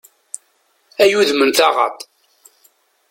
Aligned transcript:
Ay 1.01 1.11
udem 1.19 1.41
n 1.47 1.49
taɣaṭ! 1.57 1.99